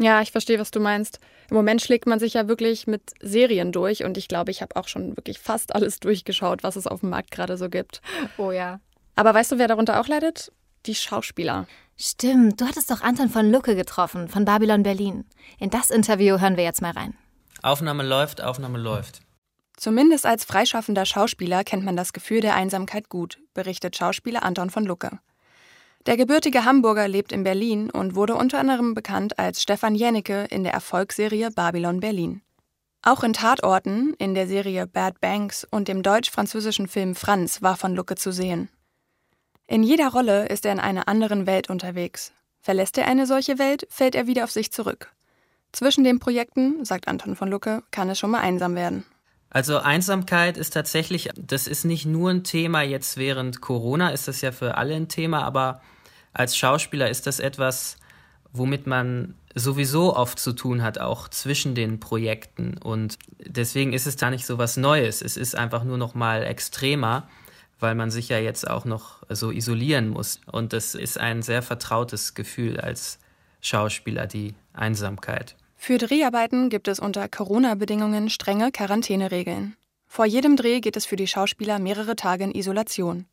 [0.02, 1.20] Ja, ich verstehe, was du meinst.
[1.48, 4.74] Im Moment schlägt man sich ja wirklich mit Serien durch und ich glaube, ich habe
[4.74, 8.02] auch schon wirklich fast alles durchgeschaut, was es auf dem Markt gerade so gibt.
[8.36, 8.80] Oh ja.
[9.14, 10.50] Aber weißt du, wer darunter auch leidet?
[10.86, 11.66] Die Schauspieler.
[11.96, 15.24] Stimmt, du hattest doch Anton von Lucke getroffen, von Babylon Berlin.
[15.60, 17.14] In das Interview hören wir jetzt mal rein.
[17.62, 19.20] Aufnahme läuft, Aufnahme läuft.
[19.76, 24.84] Zumindest als freischaffender Schauspieler kennt man das Gefühl der Einsamkeit gut, berichtet Schauspieler Anton von
[24.84, 25.20] Lucke.
[26.06, 30.64] Der gebürtige Hamburger lebt in Berlin und wurde unter anderem bekannt als Stefan Jennecke in
[30.64, 32.42] der Erfolgsserie Babylon Berlin.
[33.02, 37.94] Auch in Tatorten, in der Serie Bad Banks und dem deutsch-französischen Film Franz war von
[37.94, 38.68] Lucke zu sehen.
[39.68, 42.32] In jeder Rolle ist er in einer anderen Welt unterwegs.
[42.60, 45.12] Verlässt er eine solche Welt, fällt er wieder auf sich zurück.
[45.72, 49.04] Zwischen den Projekten, sagt Anton von Lucke, kann es schon mal einsam werden.
[49.54, 54.40] Also Einsamkeit ist tatsächlich, das ist nicht nur ein Thema jetzt während Corona, ist das
[54.40, 55.82] ja für alle ein Thema, aber
[56.32, 57.98] als Schauspieler ist das etwas,
[58.54, 62.78] womit man sowieso oft zu tun hat, auch zwischen den Projekten.
[62.78, 65.20] Und deswegen ist es da nicht so was Neues.
[65.20, 67.28] Es ist einfach nur noch mal extremer,
[67.78, 70.40] weil man sich ja jetzt auch noch so isolieren muss.
[70.46, 73.18] Und das ist ein sehr vertrautes Gefühl als
[73.60, 75.56] Schauspieler, die Einsamkeit.
[75.84, 79.74] Für Dreharbeiten gibt es unter Corona-Bedingungen strenge Quarantäneregeln.
[80.06, 83.26] Vor jedem Dreh geht es für die Schauspieler mehrere Tage in Isolation.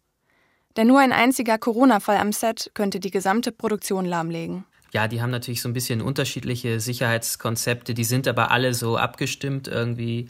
[0.75, 4.65] Denn nur ein einziger Corona-Fall am Set könnte die gesamte Produktion lahmlegen.
[4.93, 9.67] Ja, die haben natürlich so ein bisschen unterschiedliche Sicherheitskonzepte, die sind aber alle so abgestimmt
[9.67, 10.27] irgendwie,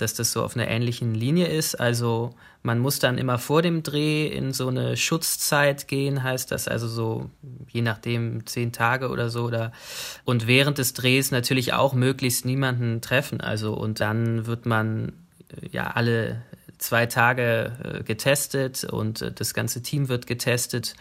[0.00, 1.74] dass das so auf einer ähnlichen Linie ist.
[1.74, 6.68] Also man muss dann immer vor dem Dreh in so eine Schutzzeit gehen, heißt das,
[6.68, 7.30] also so
[7.68, 9.44] je nachdem zehn Tage oder so.
[9.44, 9.72] Oder,
[10.24, 13.40] und während des Drehs natürlich auch möglichst niemanden treffen.
[13.40, 15.12] Also und dann wird man
[15.70, 16.42] ja alle
[16.78, 20.94] zwei Tage äh, getestet und äh, das ganze Team wird getestet.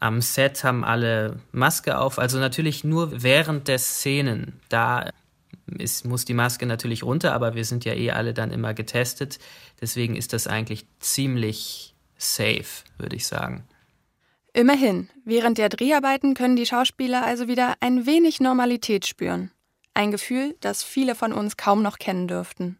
[0.00, 4.60] Am Set haben alle Maske auf, also natürlich nur während der Szenen.
[4.68, 5.10] Da
[5.78, 9.38] ist, muss die Maske natürlich runter, aber wir sind ja eh alle dann immer getestet.
[9.80, 13.64] Deswegen ist das eigentlich ziemlich safe, würde ich sagen.
[14.54, 19.50] Immerhin, während der Dreharbeiten können die Schauspieler also wieder ein wenig Normalität spüren.
[19.94, 22.78] Ein Gefühl, das viele von uns kaum noch kennen dürften.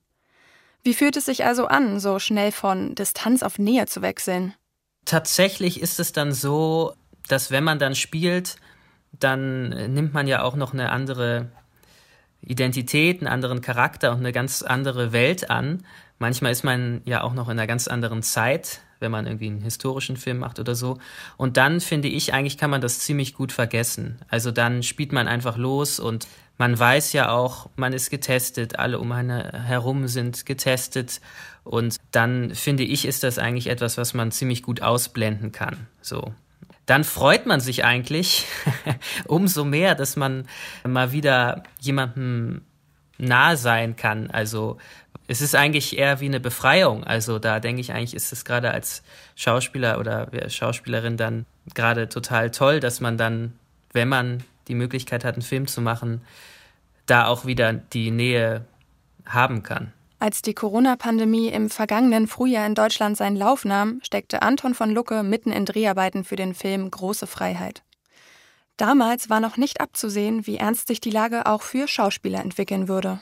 [0.83, 4.55] Wie fühlt es sich also an, so schnell von Distanz auf Nähe zu wechseln?
[5.05, 6.95] Tatsächlich ist es dann so,
[7.29, 8.57] dass wenn man dann spielt,
[9.13, 11.51] dann nimmt man ja auch noch eine andere
[12.43, 15.85] Identität, einen anderen Charakter und eine ganz andere Welt an.
[16.19, 19.63] Manchmal ist man ja auch noch in einer ganz anderen Zeit, wenn man irgendwie einen
[19.63, 20.99] historischen Film macht oder so.
[21.37, 24.19] Und dann finde ich, eigentlich kann man das ziemlich gut vergessen.
[24.29, 26.27] Also dann spielt man einfach los und
[26.59, 31.21] man weiß ja auch, man ist getestet, alle um einen herum sind getestet.
[31.65, 35.89] Und dann finde ich, ist das eigentlich etwas, was man ziemlich gut ausblenden kann.
[36.01, 36.33] So.
[36.87, 38.47] Dann freut man sich eigentlich
[39.27, 40.47] umso mehr, dass man
[40.85, 42.63] mal wieder jemandem
[43.19, 44.31] nahe sein kann.
[44.31, 44.79] Also
[45.29, 47.05] es ist eigentlich eher wie eine Befreiung.
[47.05, 49.03] Also da denke ich eigentlich, ist es gerade als
[49.37, 53.53] Schauspieler oder Schauspielerin dann gerade total toll, dass man dann,
[53.93, 56.23] wenn man die Möglichkeit hat, einen Film zu machen,
[57.07, 58.65] da auch wieder die Nähe
[59.25, 59.93] haben kann.
[60.23, 65.25] Als die Corona-Pandemie im vergangenen Frühjahr in Deutschland seinen Lauf nahm, steckte Anton von Lucke
[65.25, 67.83] mitten in Dreharbeiten für den Film Große Freiheit.
[68.77, 73.21] Damals war noch nicht abzusehen, wie ernst sich die Lage auch für Schauspieler entwickeln würde.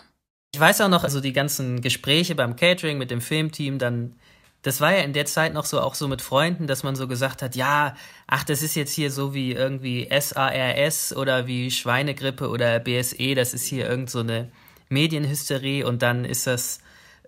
[0.52, 4.16] Ich weiß auch noch, also die ganzen Gespräche beim Catering mit dem Filmteam, dann,
[4.60, 7.08] das war ja in der Zeit noch so auch so mit Freunden, dass man so
[7.08, 12.50] gesagt hat, ja, ach, das ist jetzt hier so wie irgendwie SARS oder wie Schweinegrippe
[12.50, 14.52] oder BSE, das ist hier irgend so eine
[14.90, 16.80] Medienhysterie und dann ist das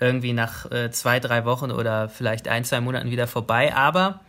[0.03, 3.75] irgendwie nach äh, zwei, drei Wochen oder vielleicht ein, zwei Monaten wieder vorbei.
[3.75, 4.21] Aber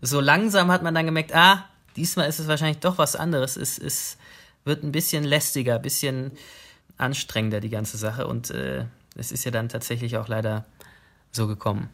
[0.00, 3.56] so langsam hat man dann gemerkt, ah, diesmal ist es wahrscheinlich doch was anderes.
[3.56, 4.16] Es, es
[4.64, 6.32] wird ein bisschen lästiger, ein bisschen
[6.96, 8.26] anstrengender, die ganze Sache.
[8.26, 10.64] Und äh, es ist ja dann tatsächlich auch leider
[11.30, 11.90] so gekommen.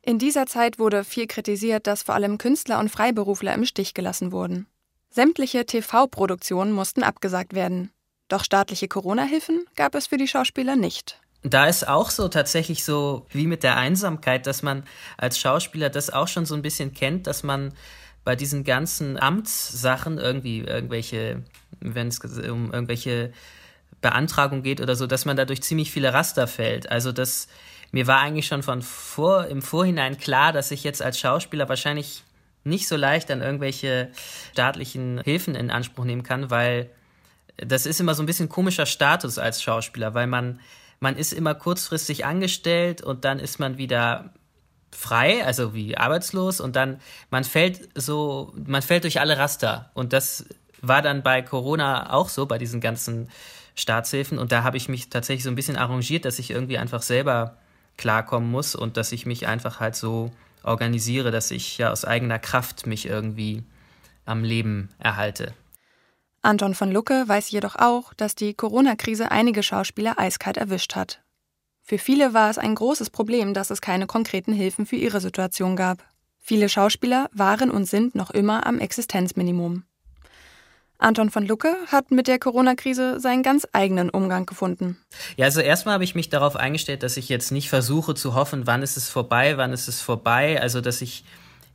[0.00, 4.32] In dieser Zeit wurde viel kritisiert, dass vor allem Künstler und Freiberufler im Stich gelassen
[4.32, 4.66] wurden.
[5.10, 7.90] Sämtliche TV-Produktionen mussten abgesagt werden.
[8.28, 11.20] Doch staatliche Corona-Hilfen gab es für die Schauspieler nicht.
[11.42, 14.82] Da ist auch so tatsächlich so wie mit der Einsamkeit, dass man
[15.16, 17.72] als Schauspieler das auch schon so ein bisschen kennt, dass man
[18.24, 21.44] bei diesen ganzen Amtssachen irgendwie irgendwelche,
[21.80, 23.32] wenn es um irgendwelche
[24.00, 26.90] Beantragung geht oder so, dass man dadurch ziemlich viele Raster fällt.
[26.90, 27.48] Also das
[27.90, 32.22] mir war eigentlich schon von vor im Vorhinein klar, dass ich jetzt als Schauspieler wahrscheinlich
[32.64, 34.10] nicht so leicht an irgendwelche
[34.52, 36.90] staatlichen Hilfen in Anspruch nehmen kann, weil
[37.56, 40.60] das ist immer so ein bisschen komischer Status als Schauspieler, weil man
[41.00, 44.32] man ist immer kurzfristig angestellt und dann ist man wieder
[44.90, 50.12] frei, also wie arbeitslos und dann man fällt so, man fällt durch alle Raster und
[50.12, 50.46] das
[50.80, 53.28] war dann bei Corona auch so bei diesen ganzen
[53.74, 57.02] Staatshilfen und da habe ich mich tatsächlich so ein bisschen arrangiert, dass ich irgendwie einfach
[57.02, 57.56] selber
[57.96, 60.32] klarkommen muss und dass ich mich einfach halt so
[60.62, 63.62] organisiere, dass ich ja aus eigener Kraft mich irgendwie
[64.24, 65.54] am Leben erhalte.
[66.42, 71.20] Anton von Lucke weiß jedoch auch, dass die Corona-Krise einige Schauspieler eiskalt erwischt hat.
[71.82, 75.74] Für viele war es ein großes Problem, dass es keine konkreten Hilfen für ihre Situation
[75.74, 76.04] gab.
[76.38, 79.84] Viele Schauspieler waren und sind noch immer am Existenzminimum.
[80.98, 84.98] Anton von Lucke hat mit der Corona-Krise seinen ganz eigenen Umgang gefunden.
[85.36, 88.66] Ja, also erstmal habe ich mich darauf eingestellt, dass ich jetzt nicht versuche zu hoffen,
[88.66, 90.60] wann ist es vorbei, wann ist es vorbei.
[90.60, 91.24] Also, dass ich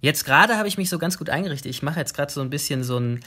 [0.02, 1.71] jetzt gerade habe ich mich so ganz gut eingerichtet.
[1.71, 3.23] Ich mache jetzt gerade so ein bisschen so ein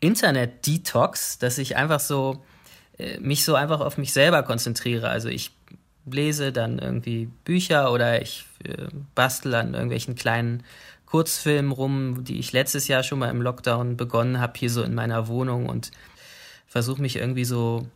[0.00, 2.42] Internet-Detox, dass ich einfach so
[2.98, 5.08] äh, mich so einfach auf mich selber konzentriere.
[5.08, 5.52] Also ich
[6.06, 10.62] lese dann irgendwie Bücher oder ich äh, bastel an irgendwelchen kleinen
[11.06, 14.94] Kurzfilmen rum, die ich letztes Jahr schon mal im Lockdown begonnen habe, hier so in
[14.94, 15.90] meiner Wohnung und
[16.66, 17.86] versuche mich irgendwie so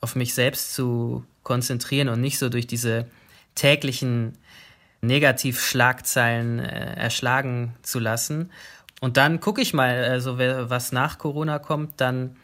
[0.00, 3.06] auf mich selbst zu konzentrieren und nicht so durch diese
[3.54, 4.36] täglichen
[5.00, 8.50] Negativschlagzeilen äh, erschlagen zu lassen.
[9.00, 12.36] Und dann gucke ich mal, also was nach Corona kommt, dann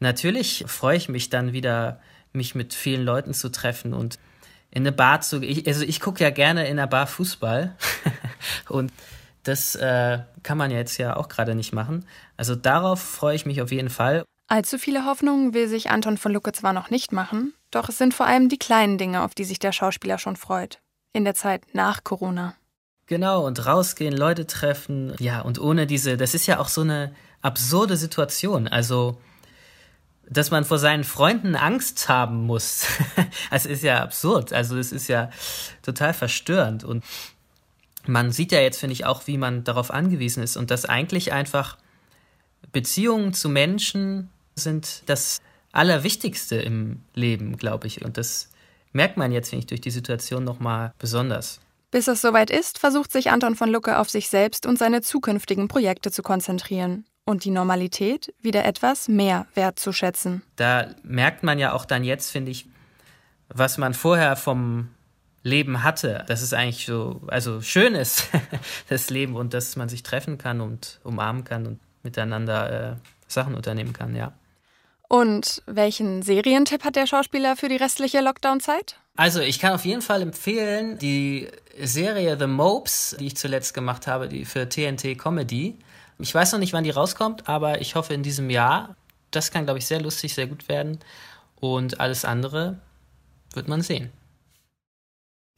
[0.00, 2.00] natürlich freue ich mich dann wieder,
[2.32, 4.18] mich mit vielen Leuten zu treffen und
[4.70, 5.62] in eine Bar zu gehen.
[5.66, 7.76] Also ich gucke ja gerne in einer Bar Fußball
[8.68, 8.92] und
[9.44, 12.06] das äh, kann man jetzt ja auch gerade nicht machen.
[12.36, 14.24] Also darauf freue ich mich auf jeden Fall.
[14.48, 18.12] Allzu viele Hoffnungen will sich Anton von Lucke zwar noch nicht machen, doch es sind
[18.12, 20.80] vor allem die kleinen Dinge, auf die sich der Schauspieler schon freut.
[21.12, 22.54] In der Zeit nach Corona.
[23.12, 25.12] Genau, und rausgehen, Leute treffen.
[25.18, 28.68] Ja, und ohne diese, das ist ja auch so eine absurde Situation.
[28.68, 29.20] Also,
[30.30, 32.86] dass man vor seinen Freunden Angst haben muss.
[33.50, 34.54] das ist ja absurd.
[34.54, 35.28] Also, es ist ja
[35.82, 36.84] total verstörend.
[36.84, 37.04] Und
[38.06, 41.34] man sieht ja jetzt, finde ich, auch, wie man darauf angewiesen ist und dass eigentlich
[41.34, 41.76] einfach
[42.72, 48.02] Beziehungen zu Menschen sind das Allerwichtigste im Leben, glaube ich.
[48.02, 48.48] Und das
[48.94, 51.60] merkt man jetzt, finde ich, durch die Situation nochmal besonders.
[51.92, 55.68] Bis es soweit ist, versucht sich Anton von Lucke auf sich selbst und seine zukünftigen
[55.68, 60.42] Projekte zu konzentrieren und die Normalität wieder etwas mehr wertzuschätzen.
[60.56, 62.66] Da merkt man ja auch dann jetzt, finde ich,
[63.50, 64.88] was man vorher vom
[65.42, 68.26] Leben hatte, dass es eigentlich so, also schön ist,
[68.88, 72.96] das Leben und dass man sich treffen kann und umarmen kann und miteinander äh,
[73.28, 74.32] Sachen unternehmen kann, ja.
[75.12, 78.96] Und welchen Serientipp hat der Schauspieler für die restliche Lockdown-Zeit?
[79.14, 81.48] Also, ich kann auf jeden Fall empfehlen die
[81.78, 85.76] Serie The Mopes, die ich zuletzt gemacht habe, die für TNT Comedy.
[86.18, 88.96] Ich weiß noch nicht, wann die rauskommt, aber ich hoffe in diesem Jahr.
[89.30, 90.98] Das kann, glaube ich, sehr lustig, sehr gut werden.
[91.60, 92.78] Und alles andere
[93.52, 94.10] wird man sehen.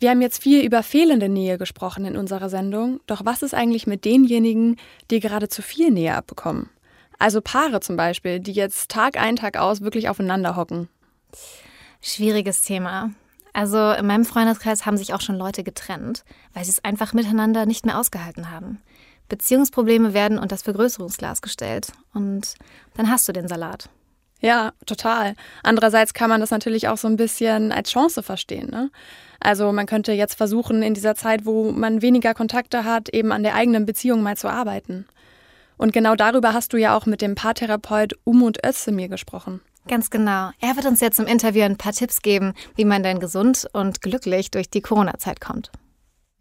[0.00, 3.86] Wir haben jetzt viel über fehlende Nähe gesprochen in unserer Sendung, doch was ist eigentlich
[3.86, 4.80] mit denjenigen,
[5.12, 6.70] die gerade zu viel Nähe abbekommen?
[7.18, 10.88] Also Paare zum Beispiel, die jetzt Tag ein, Tag aus wirklich aufeinander hocken.
[12.00, 13.10] Schwieriges Thema.
[13.52, 17.66] Also in meinem Freundeskreis haben sich auch schon Leute getrennt, weil sie es einfach miteinander
[17.66, 18.82] nicht mehr ausgehalten haben.
[19.28, 22.56] Beziehungsprobleme werden unter das Vergrößerungsglas gestellt und
[22.94, 23.88] dann hast du den Salat.
[24.40, 25.34] Ja, total.
[25.62, 28.68] Andererseits kann man das natürlich auch so ein bisschen als Chance verstehen.
[28.70, 28.90] Ne?
[29.40, 33.42] Also man könnte jetzt versuchen, in dieser Zeit, wo man weniger Kontakte hat, eben an
[33.42, 35.06] der eigenen Beziehung mal zu arbeiten.
[35.76, 39.60] Und genau darüber hast du ja auch mit dem Paartherapeut Umut Özdemir gesprochen.
[39.86, 40.50] Ganz genau.
[40.60, 44.00] Er wird uns jetzt im Interview ein paar Tipps geben, wie man denn gesund und
[44.00, 45.70] glücklich durch die Corona-Zeit kommt.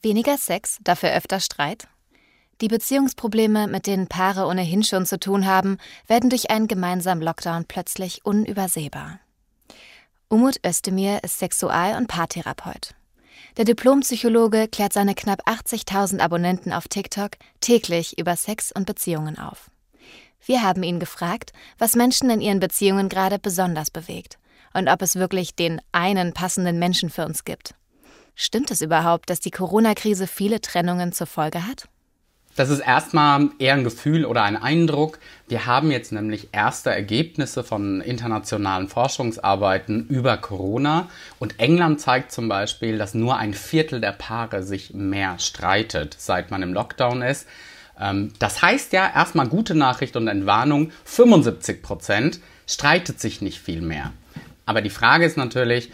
[0.01, 1.87] Weniger Sex, dafür öfter Streit?
[2.61, 7.65] Die Beziehungsprobleme, mit denen Paare ohnehin schon zu tun haben, werden durch einen gemeinsamen Lockdown
[7.65, 9.19] plötzlich unübersehbar.
[10.29, 12.95] Umut Özdemir ist Sexual- und Paartherapeut.
[13.57, 19.69] Der Diplompsychologe klärt seine knapp 80.000 Abonnenten auf TikTok täglich über Sex und Beziehungen auf.
[20.43, 24.39] Wir haben ihn gefragt, was Menschen in ihren Beziehungen gerade besonders bewegt
[24.73, 27.75] und ob es wirklich den einen passenden Menschen für uns gibt.
[28.33, 31.87] Stimmt es überhaupt, dass die Corona-Krise viele Trennungen zur Folge hat?
[32.55, 35.17] Das ist erstmal eher ein Gefühl oder ein Eindruck.
[35.47, 41.09] Wir haben jetzt nämlich erste Ergebnisse von internationalen Forschungsarbeiten über Corona.
[41.39, 46.51] Und England zeigt zum Beispiel, dass nur ein Viertel der Paare sich mehr streitet, seit
[46.51, 47.47] man im Lockdown ist.
[47.99, 50.91] Ähm, das heißt ja erstmal gute Nachricht und Entwarnung.
[51.05, 54.13] 75 Prozent streitet sich nicht viel mehr.
[54.67, 55.91] Aber die Frage ist natürlich,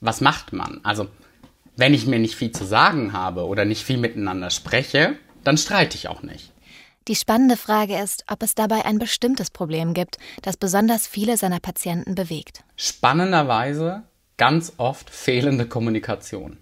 [0.00, 0.80] was macht man?
[0.82, 1.08] Also,
[1.76, 5.96] wenn ich mir nicht viel zu sagen habe oder nicht viel miteinander spreche, dann streite
[5.96, 6.52] ich auch nicht.
[7.08, 11.58] Die spannende Frage ist, ob es dabei ein bestimmtes Problem gibt, das besonders viele seiner
[11.58, 12.64] Patienten bewegt.
[12.76, 14.02] Spannenderweise
[14.36, 16.58] ganz oft fehlende Kommunikation.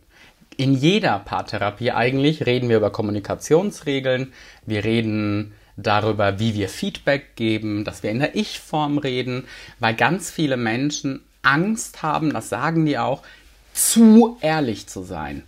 [0.57, 4.33] In jeder Paartherapie eigentlich reden wir über Kommunikationsregeln,
[4.65, 9.47] wir reden darüber, wie wir Feedback geben, dass wir in der Ich-Form reden,
[9.79, 13.23] weil ganz viele Menschen Angst haben, das sagen die auch,
[13.75, 15.43] zu ehrlich zu sein.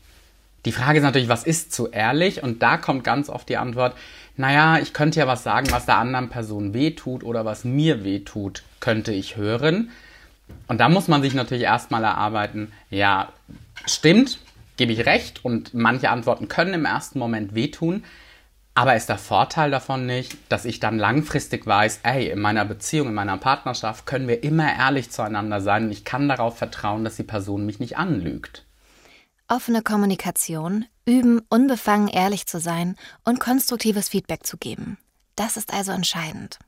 [0.64, 2.42] Die Frage ist natürlich, was ist zu ehrlich?
[2.42, 3.94] Und da kommt ganz oft die Antwort,
[4.36, 8.62] naja, ich könnte ja was sagen, was der anderen Person wehtut oder was mir wehtut,
[8.80, 9.90] könnte ich hören.
[10.66, 13.32] Und da muss man sich natürlich erstmal erarbeiten, ja,
[13.84, 14.38] stimmt,
[14.76, 18.04] gebe ich recht und manche Antworten können im ersten Moment wehtun.
[18.74, 23.08] Aber ist der Vorteil davon nicht, dass ich dann langfristig weiß, ey, in meiner Beziehung,
[23.08, 27.16] in meiner Partnerschaft können wir immer ehrlich zueinander sein und ich kann darauf vertrauen, dass
[27.16, 28.64] die Person mich nicht anlügt.
[29.50, 34.98] Offene Kommunikation, üben, unbefangen ehrlich zu sein und konstruktives Feedback zu geben.
[35.36, 36.58] Das ist also entscheidend.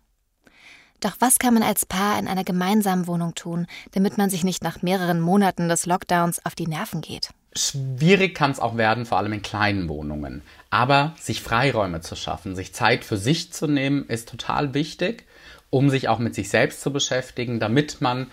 [1.01, 4.65] Doch was kann man als Paar in einer gemeinsamen Wohnung tun, damit man sich nicht
[4.65, 7.29] nach mehreren Monaten des Lockdowns auf die Nerven geht?
[7.55, 10.41] Schwierig kann es auch werden, vor allem in kleinen Wohnungen.
[10.71, 15.27] Aber sich Freiräume zu schaffen, sich Zeit für sich zu nehmen, ist total wichtig,
[15.69, 18.31] um sich auch mit sich selbst zu beschäftigen, damit man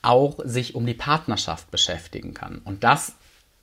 [0.00, 2.62] auch sich um die Partnerschaft beschäftigen kann.
[2.64, 3.16] Und das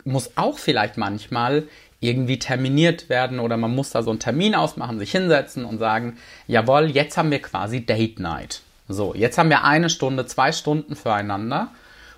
[0.06, 1.68] muss auch vielleicht manchmal
[2.00, 6.18] irgendwie terminiert werden oder man muss da so einen Termin ausmachen, sich hinsetzen und sagen,
[6.48, 8.62] jawohl, jetzt haben wir quasi Date Night.
[8.88, 11.72] So, jetzt haben wir eine Stunde, zwei Stunden füreinander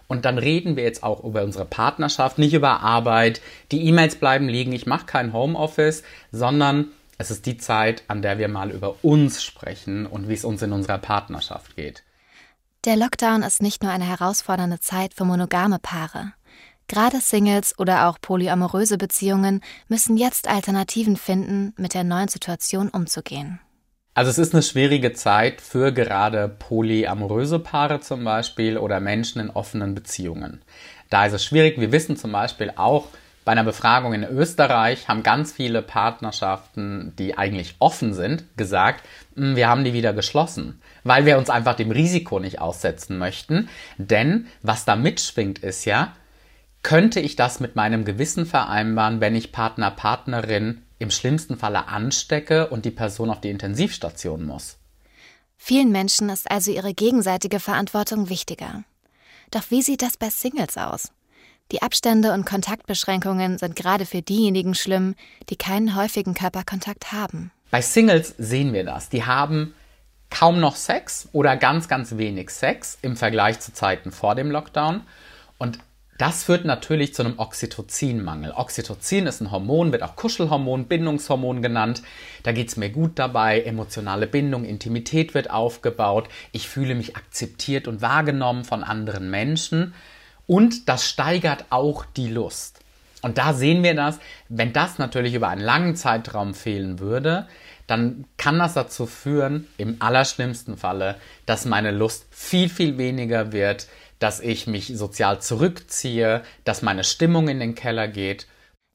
[0.08, 3.42] und dann reden wir jetzt auch über unsere Partnerschaft, nicht über Arbeit.
[3.72, 4.74] Die E-Mails bleiben liegen.
[4.74, 9.44] Ich mache kein Homeoffice, sondern es ist die Zeit, an der wir mal über uns
[9.44, 12.04] sprechen und wie es uns in unserer Partnerschaft geht.
[12.84, 16.34] Der Lockdown ist nicht nur eine herausfordernde Zeit für monogame Paare.
[16.92, 23.62] Gerade Singles oder auch polyamoröse Beziehungen müssen jetzt Alternativen finden, mit der neuen Situation umzugehen.
[24.14, 29.50] Also es ist eine schwierige Zeit für gerade polyamoröse Paare zum Beispiel oder Menschen in
[29.50, 30.64] offenen Beziehungen.
[31.10, 31.80] Da ist es schwierig.
[31.80, 33.08] Wir wissen zum Beispiel auch,
[33.46, 39.06] bei einer Befragung in Österreich haben ganz viele Partnerschaften, die eigentlich offen sind, gesagt,
[39.38, 43.70] hm, wir haben die wieder geschlossen, weil wir uns einfach dem Risiko nicht aussetzen möchten.
[43.98, 46.14] Denn was da mitschwingt, ist ja,
[46.84, 52.70] könnte ich das mit meinem Gewissen vereinbaren, wenn ich Partner, Partnerin im schlimmsten Falle anstecke
[52.70, 54.78] und die Person auf die Intensivstation muss.
[55.58, 58.84] Vielen Menschen ist also ihre gegenseitige Verantwortung wichtiger.
[59.52, 61.12] Doch wie sieht das bei Singles aus?
[61.72, 65.16] Die Abstände und Kontaktbeschränkungen sind gerade für diejenigen schlimm,
[65.50, 67.52] die keinen häufigen Körperkontakt haben.
[67.70, 69.10] Bei Singles sehen wir das.
[69.10, 69.74] Die haben
[70.30, 75.02] kaum noch Sex oder ganz, ganz wenig Sex im Vergleich zu Zeiten vor dem Lockdown.
[75.58, 75.80] Und
[76.22, 78.52] das führt natürlich zu einem Oxytocinmangel.
[78.56, 82.04] Oxytocin ist ein Hormon, wird auch Kuschelhormon, Bindungshormon genannt.
[82.44, 87.88] Da geht es mir gut dabei, emotionale Bindung, Intimität wird aufgebaut, ich fühle mich akzeptiert
[87.88, 89.96] und wahrgenommen von anderen Menschen
[90.46, 92.82] und das steigert auch die Lust.
[93.24, 97.48] Und da sehen wir das, wenn das natürlich über einen langen Zeitraum fehlen würde,
[97.88, 101.16] dann kann das dazu führen, im allerschlimmsten Falle,
[101.48, 103.88] dass meine Lust viel, viel weniger wird,
[104.22, 108.48] dass ich mich sozial zurückziehe, dass meine Stimmung in den Keller geht.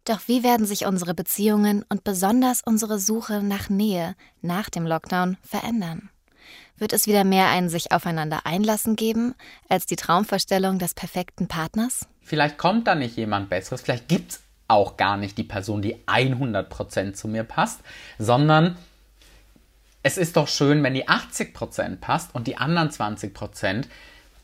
[0.04, 5.36] Doch wie werden sich unsere Beziehungen und besonders unsere Suche nach Nähe nach dem Lockdown
[5.42, 6.10] verändern?
[6.78, 9.34] Wird es wieder mehr ein sich aufeinander einlassen geben,
[9.68, 12.06] als die Traumvorstellung des perfekten Partners?
[12.22, 15.96] Vielleicht kommt da nicht jemand Besseres, vielleicht gibt es auch gar nicht die Person, die
[16.06, 17.80] 100% zu mir passt,
[18.18, 18.76] sondern
[20.04, 23.86] es ist doch schön, wenn die 80% passt und die anderen 20%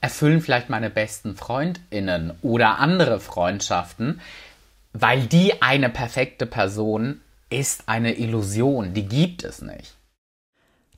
[0.02, 4.20] erfüllen vielleicht meine besten Freundinnen oder andere Freundschaften,
[4.92, 9.96] weil die eine perfekte Person ist eine Illusion, die gibt es nicht.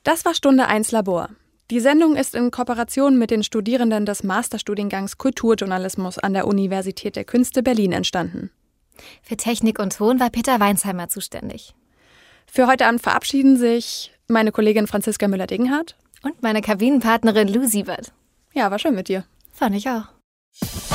[0.03, 1.29] Das war Stunde 1 Labor.
[1.71, 7.23] Die Sendung ist in Kooperation mit den Studierenden des Masterstudiengangs Kulturjournalismus an der Universität der
[7.23, 8.51] Künste Berlin entstanden.
[9.21, 11.73] Für Technik und Ton war Peter Weinsheimer zuständig.
[12.45, 18.13] Für heute Abend verabschieden sich meine Kollegin Franziska Müller-Degenhardt und meine Kabinenpartnerin Lou Siebert.
[18.55, 19.25] Ja, war schön mit dir.
[19.51, 20.94] Fand ich auch.